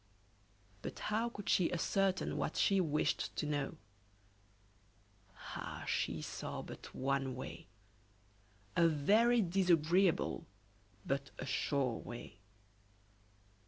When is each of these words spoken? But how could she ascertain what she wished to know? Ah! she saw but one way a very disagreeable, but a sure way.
But 0.81 0.97
how 0.97 1.29
could 1.29 1.47
she 1.47 1.71
ascertain 1.71 2.35
what 2.35 2.57
she 2.57 2.81
wished 2.81 3.35
to 3.35 3.45
know? 3.45 3.75
Ah! 5.55 5.83
she 5.87 6.23
saw 6.23 6.63
but 6.63 6.95
one 6.95 7.35
way 7.35 7.67
a 8.75 8.87
very 8.87 9.43
disagreeable, 9.43 10.47
but 11.05 11.29
a 11.37 11.45
sure 11.45 11.97
way. 11.99 12.39